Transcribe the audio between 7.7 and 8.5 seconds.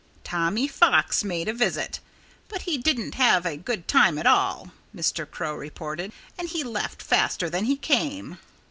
came."